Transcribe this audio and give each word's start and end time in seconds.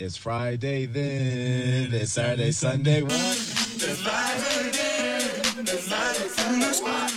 It's 0.00 0.16
Friday 0.16 0.86
then. 0.86 1.94
It's 1.94 2.12
Saturday, 2.12 2.50
Sunday. 2.50 3.02
What? 3.02 3.12
It's 3.12 4.02
Friday 4.02 4.70
then. 4.72 5.60
It's 5.60 5.84
Saturday, 5.84 6.28
Sunday. 6.30 6.66
What? 6.66 7.12
It's 7.12 7.13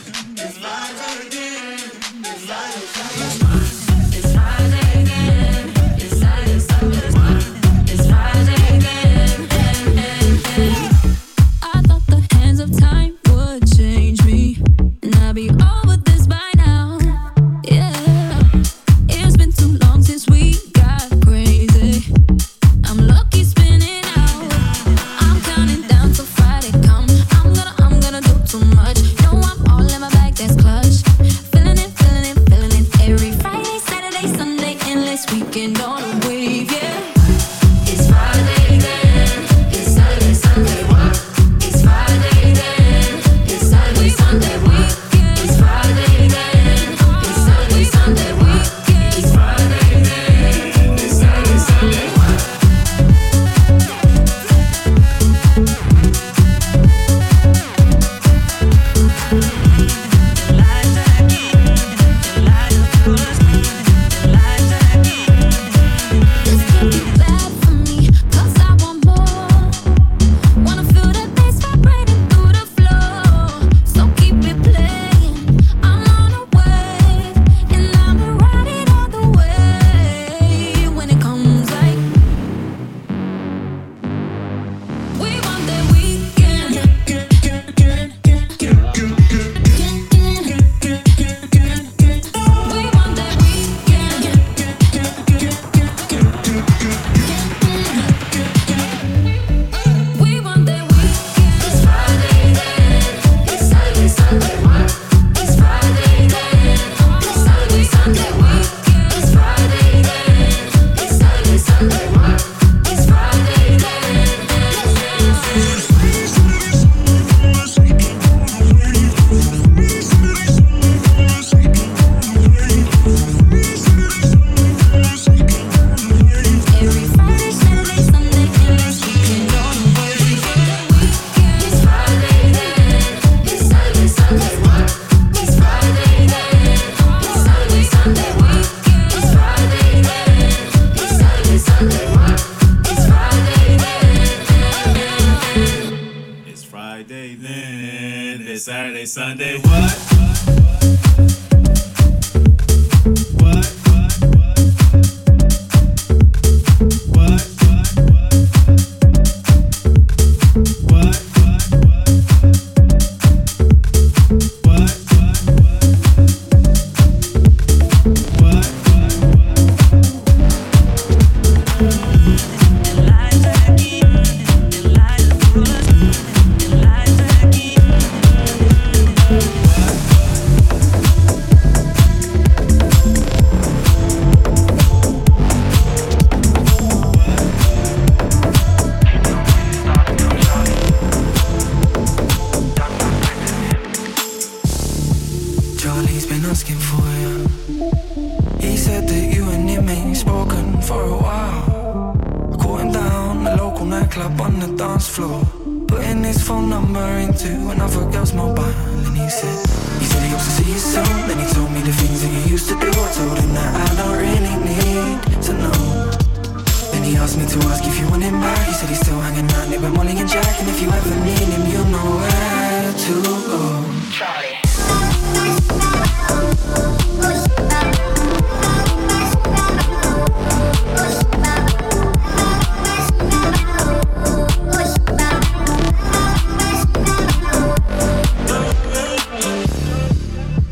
to 217.59 217.67
ask 217.69 217.83
if 217.85 217.99
you 217.99 218.07
want 218.09 218.23
him 218.23 218.39
back. 218.39 218.67
He 218.67 218.73
said 218.73 218.89
he's 218.89 218.99
still 218.99 219.19
hanging 219.19 219.49
out 219.51 219.69
near 219.69 219.79
Molly 219.79 220.17
and 220.17 220.29
Jack. 220.29 220.59
And 220.59 220.69
if 220.69 220.81
you 220.81 220.89
ever 220.89 221.15
need 221.25 221.47
him, 221.53 221.63
you 221.73 221.81
know 221.93 222.07
where 222.21 222.93
to 223.05 223.15
go. 223.23 223.87
Charlie 224.11 224.57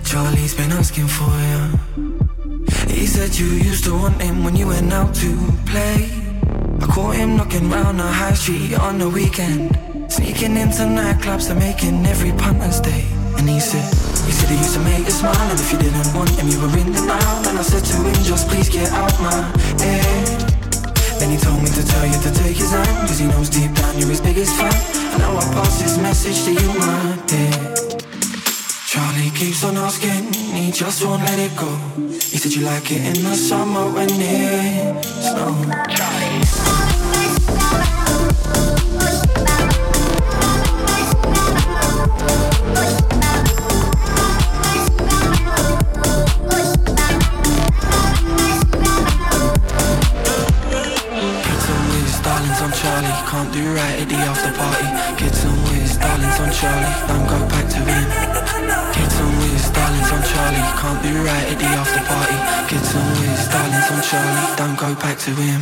Charlie's 0.04 0.56
been 0.56 0.72
asking 0.72 1.08
for 1.08 1.32
He 2.90 3.06
said 3.06 3.38
you 3.38 3.48
used 3.48 3.84
to 3.86 3.94
want 3.94 4.22
him 4.22 4.44
when 4.44 4.56
you 4.56 4.68
went 4.68 4.94
out 4.94 5.14
to 5.16 5.30
play. 5.66 6.05
Caught 6.96 7.18
him 7.18 7.36
knocking 7.36 7.70
round 7.70 8.00
the 8.00 8.08
high 8.08 8.32
street 8.34 8.74
on 8.80 8.98
the 9.00 9.10
weekend. 9.10 9.76
Sneaking 10.08 10.56
into 10.56 10.88
nightclubs 10.88 11.52
and 11.52 11.60
making 11.60 12.06
every 12.06 12.32
partner 12.32 12.72
stay. 12.72 13.04
And 13.36 13.50
he 13.50 13.60
said, 13.60 13.84
he 14.24 14.32
said 14.32 14.48
he 14.48 14.56
used 14.56 14.76
to 14.76 14.80
make 14.80 15.04
you 15.04 15.12
smile, 15.12 15.36
and 15.52 15.60
if 15.60 15.74
you 15.74 15.78
didn't 15.78 16.08
want 16.16 16.32
him, 16.40 16.48
you 16.48 16.56
were 16.56 16.72
in 16.72 16.96
denial. 16.96 17.44
And 17.52 17.60
I 17.60 17.64
said 17.68 17.84
to 17.84 17.96
him, 18.00 18.16
Just 18.24 18.48
please 18.48 18.70
get 18.70 18.88
out 18.96 19.12
my 19.20 19.36
head. 19.84 20.56
Then 21.20 21.36
he 21.36 21.38
told 21.38 21.60
me 21.60 21.68
to 21.68 21.84
tell 21.84 22.08
you 22.08 22.16
to 22.16 22.32
take 22.32 22.56
his 22.56 22.72
hand, 22.72 22.96
cause 23.12 23.20
he 23.20 23.28
knows 23.28 23.50
deep 23.50 23.76
down 23.76 24.00
you're 24.00 24.08
his 24.08 24.22
biggest 24.22 24.56
fan. 24.56 24.72
And 25.12 25.20
now 25.20 25.36
I 25.36 25.44
pass 25.52 25.76
this 25.84 26.00
message 26.00 26.48
to 26.48 26.52
you, 26.56 26.70
my 26.80 27.20
dear. 27.28 27.76
Charlie 28.88 29.36
keeps 29.36 29.68
on 29.68 29.76
asking, 29.76 30.32
he 30.56 30.72
just 30.72 31.04
won't 31.04 31.24
let 31.28 31.40
it 31.44 31.52
go. 31.60 31.76
He 32.32 32.40
said 32.40 32.54
you 32.56 32.64
like 32.64 32.90
it 32.90 33.04
in 33.04 33.22
the 33.22 33.36
summer 33.36 33.84
when 33.92 34.08
it 34.10 35.04
snows. 35.04 36.05
Don't 64.58 64.78
go 64.78 64.94
back 64.96 65.18
to 65.20 65.32
him. 65.32 65.62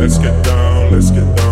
let's 0.00 0.16
get 0.16 0.44
down, 0.44 0.90
let's 0.90 1.10
get 1.10 1.36
down. 1.36 1.49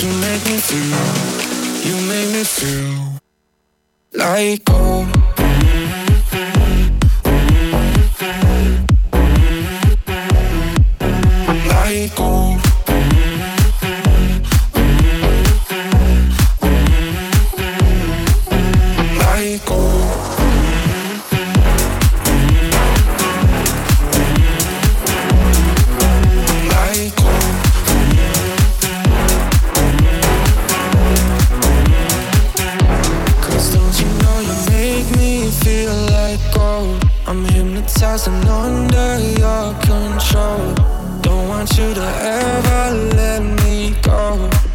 You 0.00 0.08
make 0.20 0.44
me 0.44 0.58
feel, 0.58 1.90
you 1.90 1.96
make 2.06 2.30
me 2.32 2.44
feel 2.44 3.18
like 4.12 4.67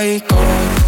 Like 0.00 0.32
up 0.32 0.79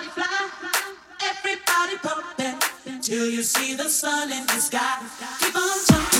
Everybody 0.00 1.96
pumping 2.00 3.00
till 3.02 3.26
you 3.26 3.42
see 3.42 3.74
the 3.74 3.88
sun 3.88 4.30
in 4.30 4.46
the 4.46 4.60
sky. 4.60 5.02
Keep 5.40 5.56
on 5.56 5.78
jumping. 5.88 6.17